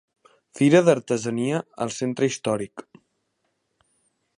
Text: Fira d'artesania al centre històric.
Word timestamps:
Fira 0.59 0.81
d'artesania 0.87 1.61
al 1.85 1.93
centre 1.99 2.31
històric. 2.31 2.87